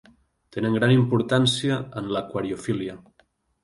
Tenen 0.55 0.77
gran 0.77 0.95
importància 0.95 1.79
en 2.03 2.11
l'aquariofília. 2.19 3.01